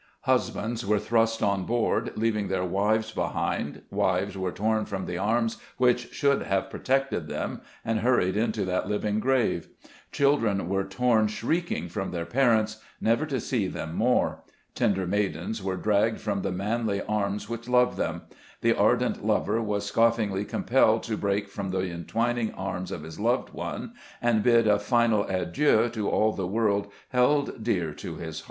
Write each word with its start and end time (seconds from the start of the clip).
Husbands 0.21 0.83
were 0.83 0.97
thrust 0.97 1.43
on 1.43 1.63
board, 1.65 2.13
leaving 2.15 2.47
their 2.47 2.65
wives 2.65 3.11
behind; 3.11 3.83
wives 3.91 4.35
were 4.35 4.51
torn 4.51 4.83
from 4.85 5.05
the 5.05 5.19
arms 5.19 5.57
which 5.77 6.11
should 6.11 6.41
have 6.41 6.71
protected 6.71 7.27
them, 7.27 7.61
and 7.85 7.99
hurried 7.99 8.35
into 8.35 8.65
that 8.65 8.89
living 8.89 9.19
grave; 9.19 9.67
children 10.11 10.67
were 10.67 10.85
torn 10.85 11.27
shrieking 11.27 11.87
from 11.87 12.09
their 12.09 12.25
parents, 12.25 12.81
never 12.99 13.27
to 13.27 13.39
see 13.39 13.67
them 13.67 13.93
more; 13.93 14.43
tender 14.73 15.05
maidens 15.05 15.61
were 15.61 15.77
dragged 15.77 16.19
from 16.19 16.41
the 16.41 16.51
manly 16.51 16.97
hearts 16.97 17.47
which 17.47 17.69
loved 17.69 17.95
them; 17.97 18.23
the 18.61 18.73
ardent 18.75 19.23
lover 19.23 19.61
was 19.61 19.85
scoffingly 19.85 20.45
compelled 20.45 21.03
to 21.03 21.15
break 21.15 21.47
from 21.47 21.69
the 21.69 21.81
entwining 21.91 22.51
arms 22.55 22.91
of 22.91 23.03
his 23.03 23.19
loved 23.19 23.51
one, 23.53 23.93
and 24.19 24.41
bid 24.41 24.67
a 24.67 24.79
final 24.79 25.25
adieu 25.25 25.89
to 25.89 26.09
all 26.09 26.31
the 26.33 26.47
world 26.47 26.91
held 27.09 27.63
dear 27.63 27.93
to 27.93 28.15
his 28.15 28.37
heart. 28.37 28.37